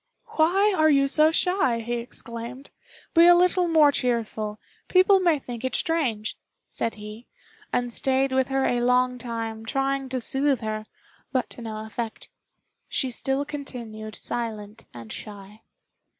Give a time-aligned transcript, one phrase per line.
[0.29, 2.71] "Why are you so shy?" he exclaimed;
[3.13, 7.27] "be a little more cheerful people may think it strange," said he,
[7.71, 10.87] and stayed with her a long time trying to soothe her;
[11.31, 12.29] but to no effect
[12.89, 15.61] she still continued silent and shy.